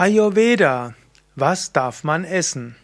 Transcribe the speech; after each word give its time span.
Ayurveda. 0.00 0.94
Was 1.34 1.72
darf 1.72 2.04
man 2.04 2.22
essen? 2.22 2.76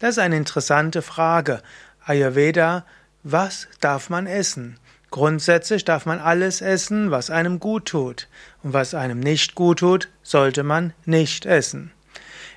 Das 0.00 0.16
ist 0.16 0.18
eine 0.18 0.36
interessante 0.36 1.02
Frage. 1.02 1.62
Ayurveda. 2.04 2.84
Was 3.22 3.68
darf 3.80 4.10
man 4.10 4.26
essen? 4.26 4.76
Grundsätzlich 5.12 5.84
darf 5.84 6.04
man 6.04 6.18
alles 6.18 6.60
essen, 6.60 7.12
was 7.12 7.30
einem 7.30 7.60
gut 7.60 7.84
tut. 7.84 8.26
Und 8.64 8.72
was 8.72 8.92
einem 8.94 9.20
nicht 9.20 9.54
gut 9.54 9.78
tut, 9.78 10.08
sollte 10.24 10.64
man 10.64 10.94
nicht 11.04 11.46
essen. 11.46 11.92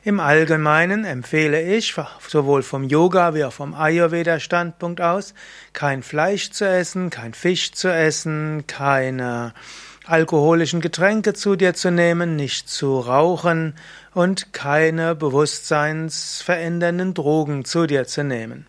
Im 0.04 0.20
Allgemeinen 0.20 1.06
empfehle 1.06 1.62
ich, 1.62 1.94
sowohl 2.28 2.64
vom 2.64 2.86
Yoga 2.86 3.36
wie 3.36 3.44
auch 3.44 3.54
vom 3.54 3.76
Ayurveda-Standpunkt 3.76 5.00
aus, 5.00 5.36
kein 5.74 6.02
Fleisch 6.02 6.50
zu 6.50 6.68
essen, 6.68 7.12
kein 7.12 7.36
Fisch 7.36 7.74
zu 7.74 7.94
essen, 7.94 8.66
keine 8.66 9.54
alkoholischen 10.06 10.82
Getränke 10.82 11.34
zu 11.34 11.56
dir 11.56 11.74
zu 11.74 11.92
nehmen, 11.92 12.36
nicht 12.36 12.70
zu 12.70 13.00
rauchen 13.00 13.76
und 14.14 14.54
keine 14.54 15.16
bewusstseinsverändernden 15.16 17.14
Drogen 17.14 17.66
zu 17.66 17.88
dir 17.88 18.06
zu 18.08 18.24
nehmen. 18.24 18.68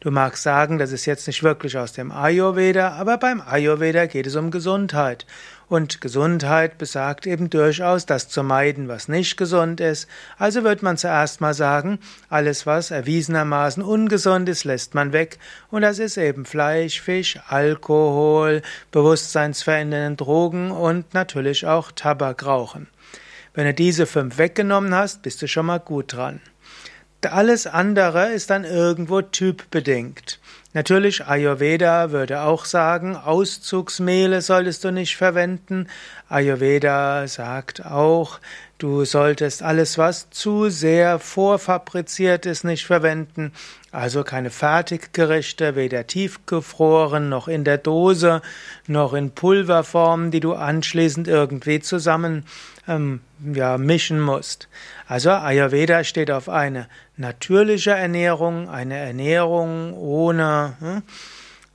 Du 0.00 0.10
magst 0.10 0.42
sagen, 0.42 0.78
das 0.78 0.92
ist 0.92 1.06
jetzt 1.06 1.26
nicht 1.26 1.42
wirklich 1.42 1.78
aus 1.78 1.92
dem 1.92 2.12
Ayurveda, 2.12 2.90
aber 2.90 3.16
beim 3.16 3.40
Ayurveda 3.40 4.06
geht 4.06 4.26
es 4.26 4.36
um 4.36 4.50
Gesundheit. 4.50 5.26
Und 5.68 6.00
Gesundheit 6.00 6.78
besagt 6.78 7.26
eben 7.26 7.50
durchaus, 7.50 8.06
das 8.06 8.28
zu 8.28 8.44
meiden, 8.44 8.86
was 8.86 9.08
nicht 9.08 9.36
gesund 9.36 9.80
ist. 9.80 10.06
Also 10.38 10.62
wird 10.62 10.82
man 10.82 10.96
zuerst 10.96 11.40
mal 11.40 11.54
sagen, 11.54 11.98
alles, 12.28 12.66
was 12.66 12.92
erwiesenermaßen 12.92 13.82
ungesund 13.82 14.48
ist, 14.48 14.62
lässt 14.62 14.94
man 14.94 15.12
weg. 15.12 15.38
Und 15.70 15.82
das 15.82 15.98
ist 15.98 16.18
eben 16.18 16.44
Fleisch, 16.44 17.00
Fisch, 17.00 17.40
Alkohol, 17.48 18.62
bewusstseinsverändernden 18.92 20.16
Drogen 20.16 20.70
und 20.70 21.14
natürlich 21.14 21.66
auch 21.66 21.90
Tabakrauchen. 21.90 22.86
Wenn 23.54 23.64
du 23.64 23.74
diese 23.74 24.06
fünf 24.06 24.38
weggenommen 24.38 24.94
hast, 24.94 25.22
bist 25.22 25.42
du 25.42 25.48
schon 25.48 25.66
mal 25.66 25.80
gut 25.80 26.12
dran. 26.12 26.40
Alles 27.22 27.66
andere 27.66 28.32
ist 28.32 28.50
dann 28.50 28.64
irgendwo 28.64 29.22
typbedingt. 29.22 30.38
Natürlich, 30.76 31.24
Ayurveda 31.24 32.10
würde 32.10 32.42
auch 32.42 32.66
sagen, 32.66 33.16
Auszugsmehle 33.16 34.42
solltest 34.42 34.84
du 34.84 34.90
nicht 34.90 35.16
verwenden. 35.16 35.88
Ayurveda 36.28 37.26
sagt 37.28 37.86
auch, 37.86 38.40
du 38.76 39.06
solltest 39.06 39.62
alles, 39.62 39.96
was 39.96 40.28
zu 40.28 40.68
sehr 40.68 41.18
vorfabriziert 41.18 42.44
ist, 42.44 42.64
nicht 42.64 42.84
verwenden. 42.84 43.52
Also 43.90 44.22
keine 44.22 44.50
Fertiggerichte, 44.50 45.76
weder 45.76 46.06
tiefgefroren 46.06 47.30
noch 47.30 47.48
in 47.48 47.64
der 47.64 47.78
Dose, 47.78 48.42
noch 48.86 49.14
in 49.14 49.30
Pulverform, 49.30 50.30
die 50.30 50.40
du 50.40 50.52
anschließend 50.52 51.26
irgendwie 51.26 51.80
zusammen 51.80 52.44
ähm, 52.86 53.20
ja, 53.54 53.78
mischen 53.78 54.20
musst. 54.20 54.68
Also 55.08 55.30
Ayurveda 55.30 56.04
steht 56.04 56.30
auf 56.30 56.48
eine 56.48 56.86
natürliche 57.16 57.92
Ernährung, 57.92 58.68
eine 58.68 58.96
Ernährung 58.96 59.94
ohne, 59.94 60.65
hm, 60.78 61.02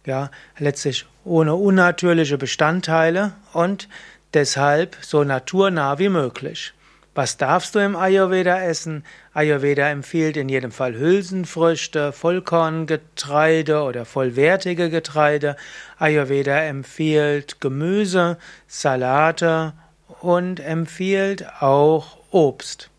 ja, 0.05 0.31
letztlich 0.57 1.05
ohne 1.23 1.55
unnatürliche 1.55 2.37
Bestandteile 2.37 3.33
und 3.53 3.87
deshalb 4.33 4.97
so 5.01 5.23
naturnah 5.23 5.99
wie 5.99 6.09
möglich. 6.09 6.73
Was 7.13 7.35
darfst 7.35 7.75
du 7.75 7.79
im 7.79 7.97
Ayurveda 7.97 8.61
essen? 8.61 9.03
Ayurveda 9.33 9.89
empfiehlt 9.89 10.37
in 10.37 10.47
jedem 10.47 10.71
Fall 10.71 10.95
Hülsenfrüchte, 10.95 12.13
Vollkorngetreide 12.13 13.83
oder 13.83 14.05
vollwertige 14.05 14.89
Getreide. 14.89 15.57
Ayurveda 15.97 16.61
empfiehlt 16.61 17.59
Gemüse, 17.59 18.37
Salate 18.67 19.73
und 20.21 20.61
empfiehlt 20.61 21.45
auch 21.61 22.17
Obst. 22.31 22.90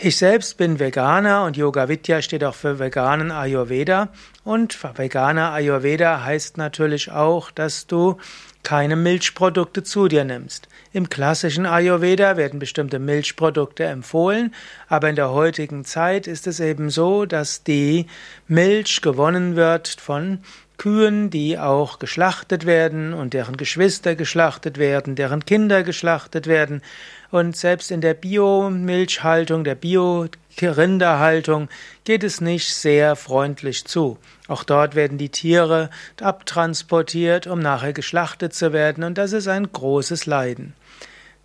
Ich 0.00 0.16
selbst 0.16 0.58
bin 0.58 0.78
Veganer 0.78 1.44
und 1.44 1.56
Yoga 1.56 1.88
Vidya 1.88 2.22
steht 2.22 2.44
auch 2.44 2.54
für 2.54 2.78
veganen 2.78 3.32
Ayurveda. 3.32 4.10
Und 4.44 4.78
veganer 4.96 5.50
Ayurveda 5.50 6.22
heißt 6.22 6.56
natürlich 6.56 7.10
auch, 7.10 7.50
dass 7.50 7.88
du 7.88 8.16
keine 8.62 8.94
Milchprodukte 8.94 9.82
zu 9.82 10.06
dir 10.06 10.22
nimmst. 10.22 10.68
Im 10.92 11.08
klassischen 11.08 11.66
Ayurveda 11.66 12.36
werden 12.36 12.60
bestimmte 12.60 13.00
Milchprodukte 13.00 13.86
empfohlen, 13.86 14.54
aber 14.86 15.10
in 15.10 15.16
der 15.16 15.32
heutigen 15.32 15.84
Zeit 15.84 16.28
ist 16.28 16.46
es 16.46 16.60
eben 16.60 16.90
so, 16.90 17.26
dass 17.26 17.64
die 17.64 18.06
Milch 18.46 19.02
gewonnen 19.02 19.56
wird 19.56 19.88
von 19.88 20.38
Kühen, 20.78 21.28
die 21.28 21.58
auch 21.58 21.98
geschlachtet 21.98 22.64
werden 22.64 23.12
und 23.12 23.34
deren 23.34 23.56
Geschwister 23.56 24.14
geschlachtet 24.14 24.78
werden, 24.78 25.16
deren 25.16 25.44
Kinder 25.44 25.82
geschlachtet 25.82 26.46
werden. 26.46 26.82
Und 27.30 27.56
selbst 27.56 27.90
in 27.90 28.00
der 28.00 28.14
Biomilchhaltung, 28.14 29.64
der 29.64 29.74
Bio-Rinderhaltung 29.74 31.68
geht 32.04 32.24
es 32.24 32.40
nicht 32.40 32.72
sehr 32.72 33.16
freundlich 33.16 33.84
zu. 33.84 34.18
Auch 34.46 34.64
dort 34.64 34.94
werden 34.94 35.18
die 35.18 35.28
Tiere 35.28 35.90
abtransportiert, 36.22 37.46
um 37.46 37.58
nachher 37.58 37.92
geschlachtet 37.92 38.54
zu 38.54 38.72
werden, 38.72 39.04
und 39.04 39.18
das 39.18 39.32
ist 39.32 39.48
ein 39.48 39.70
großes 39.70 40.24
Leiden. 40.26 40.74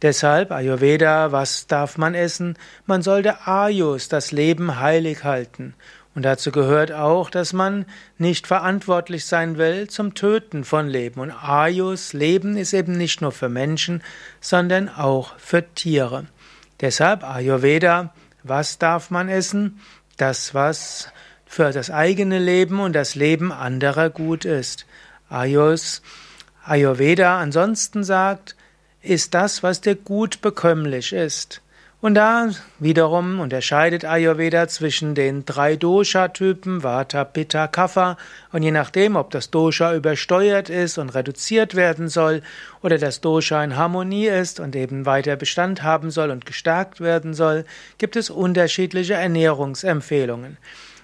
Deshalb 0.04 0.52
Ayurveda, 0.52 1.32
was 1.32 1.66
darf 1.66 1.98
man 1.98 2.14
essen? 2.14 2.58
Man 2.86 3.02
sollte 3.02 3.48
Ayus, 3.48 4.10
das 4.10 4.34
Leben 4.34 4.80
heilig 4.80 5.24
halten. 5.24 5.76
Und 6.16 6.24
dazu 6.24 6.52
gehört 6.52 6.92
auch, 6.92 7.30
dass 7.32 7.54
man 7.54 7.86
nicht 8.18 8.46
verantwortlich 8.46 9.26
sein 9.26 9.58
will 9.58 9.88
zum 9.88 10.14
Töten 10.14 10.64
von 10.64 10.88
Leben. 10.88 11.20
Und 11.20 11.32
Ayus, 11.32 12.14
Leben, 12.14 12.56
ist 12.56 12.74
eben 12.74 12.98
nicht 12.98 13.22
nur 13.22 13.32
für 13.32 13.50
Menschen, 13.50 14.04
sondern 14.40 14.90
auch 14.90 15.38
für 15.40 15.64
Tiere. 15.74 16.28
Deshalb 16.82 17.24
Ayurveda, 17.24 18.14
was 18.44 18.78
darf 18.78 19.10
man 19.10 19.28
essen? 19.28 19.80
Das, 20.18 20.54
was 20.54 21.12
für 21.48 21.72
das 21.72 21.90
eigene 21.90 22.38
Leben 22.38 22.80
und 22.80 22.94
das 22.94 23.16
Leben 23.16 23.52
anderer 23.52 24.12
gut 24.12 24.46
ist. 24.46 24.86
Ayus, 25.30 26.04
Ayurveda 26.64 27.40
ansonsten 27.40 28.04
sagt, 28.04 28.56
ist 29.02 29.34
das, 29.34 29.64
was 29.64 29.82
dir 29.82 29.96
gut 29.96 30.42
bekömmlich 30.42 31.12
ist. 31.12 31.63
Und 32.04 32.16
da 32.16 32.50
wiederum 32.80 33.40
unterscheidet 33.40 34.04
Ayurveda 34.04 34.68
zwischen 34.68 35.16
den 35.16 35.46
drei 35.46 35.78
Dosha-Typen, 35.78 36.84
Vata, 36.84 37.24
Pitta, 37.24 37.68
Kapha. 37.68 38.18
Und 38.52 38.62
je 38.62 38.72
nachdem, 38.72 39.16
ob 39.16 39.32
das 39.32 39.52
Dosha 39.52 39.96
übersteuert 39.96 40.70
ist 40.70 40.98
und 40.98 41.16
reduziert 41.16 41.76
werden 41.76 42.10
soll 42.10 42.42
oder 42.82 42.98
das 42.98 43.22
Dosha 43.22 43.64
in 43.64 43.78
Harmonie 43.78 44.28
ist 44.28 44.60
und 44.60 44.76
eben 44.76 45.06
weiter 45.06 45.38
Bestand 45.38 45.82
haben 45.82 46.12
soll 46.12 46.32
und 46.32 46.46
gestärkt 46.46 47.00
werden 47.00 47.34
soll, 47.34 47.64
gibt 48.00 48.18
es 48.18 48.30
unterschiedliche 48.30 49.14
Ernährungsempfehlungen. 49.14 50.58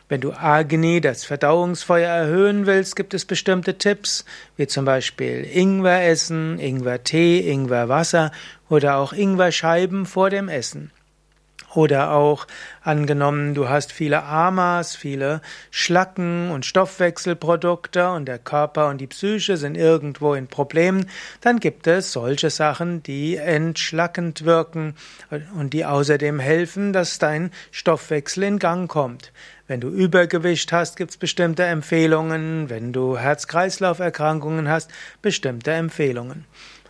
Wenn 0.09 0.21
du 0.21 0.33
Agni, 0.33 1.01
das 1.01 1.23
Verdauungsfeuer, 1.23 2.09
erhöhen 2.09 2.65
willst, 2.65 2.95
gibt 2.95 3.13
es 3.13 3.25
bestimmte 3.25 3.77
Tipps, 3.77 4.25
wie 4.57 4.65
zum 4.65 4.83
Beispiel 4.83 5.47
Ingwer 5.53 6.03
essen, 6.07 6.57
Ingwer-Tee, 6.57 7.47
Ingwer-Wasser 7.47 8.31
oder 8.69 8.97
auch 8.97 9.13
Ingwer-Scheiben 9.13 10.05
vor 10.05 10.29
dem 10.29 10.49
Essen. 10.49 10.91
Oder 11.75 12.13
auch 12.13 12.47
angenommen, 12.81 13.53
du 13.53 13.69
hast 13.69 13.91
viele 13.91 14.23
Amas, 14.23 14.95
viele 14.95 15.41
Schlacken 15.69 16.49
und 16.49 16.65
Stoffwechselprodukte 16.65 18.09
und 18.09 18.25
der 18.25 18.39
Körper 18.39 18.89
und 18.89 18.99
die 18.99 19.05
Psyche 19.05 19.55
sind 19.55 19.77
irgendwo 19.77 20.33
in 20.33 20.47
Problemen, 20.47 21.07
dann 21.41 21.59
gibt 21.59 21.85
es 21.85 22.11
solche 22.11 22.49
Sachen, 22.49 23.03
die 23.03 23.35
entschlackend 23.35 24.45
wirken 24.45 24.95
und 25.55 25.73
die 25.73 25.85
außerdem 25.85 26.39
helfen, 26.39 26.91
dass 26.91 27.19
dein 27.19 27.51
Stoffwechsel 27.69 28.43
in 28.45 28.57
Gang 28.57 28.89
kommt. 28.89 29.31
Wenn 29.67 29.79
du 29.79 29.89
Übergewicht 29.89 30.73
hast, 30.73 30.97
gibt 30.97 31.11
es 31.11 31.17
bestimmte 31.17 31.63
Empfehlungen. 31.65 32.71
Wenn 32.71 32.91
du 32.91 33.19
Herz-Kreislauf-Erkrankungen 33.19 34.67
hast, 34.67 34.89
bestimmte 35.21 35.73
Empfehlungen. 35.73 36.45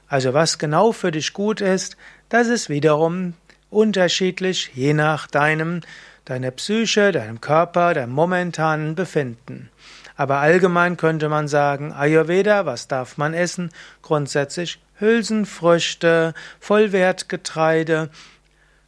Also 0.09 0.33
was 0.33 0.57
genau 0.57 0.91
für 0.91 1.11
dich 1.11 1.33
gut 1.33 1.61
ist, 1.61 1.95
das 2.29 2.47
ist 2.47 2.67
wiederum 2.67 3.35
unterschiedlich, 3.69 4.71
je 4.73 4.93
nach 4.93 5.27
deinem, 5.27 5.81
deiner 6.25 6.49
Psyche, 6.49 7.11
deinem 7.11 7.41
Körper, 7.41 7.93
deinem 7.93 8.11
momentanen 8.11 8.95
Befinden. 8.95 9.69
Aber 10.17 10.39
allgemein 10.39 10.97
könnte 10.97 11.29
man 11.29 11.47
sagen, 11.47 11.93
Ayurveda, 11.93 12.65
was 12.65 12.87
darf 12.87 13.17
man 13.17 13.35
essen? 13.35 13.69
Grundsätzlich 14.01 14.81
Hülsenfrüchte, 14.95 16.33
Vollwertgetreide, 16.59 18.09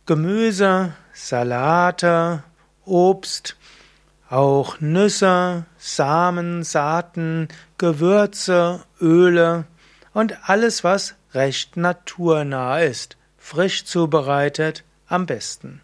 Gemüse, 0.08 0.94
Salate, 1.14 2.44
Obst, 2.84 3.56
auch 4.28 4.80
Nüsse, 4.80 5.66
Samen, 5.78 6.64
Saaten, 6.64 7.48
Gewürze, 7.78 8.82
Öle 9.00 9.66
und 10.14 10.50
alles, 10.50 10.84
was 10.84 11.16
recht 11.34 11.78
naturnah 11.78 12.80
ist 12.80 13.18
frisch 13.42 13.86
zubereitet 13.86 14.84
am 15.08 15.26
besten. 15.26 15.82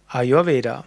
Ayurveda 0.08 0.84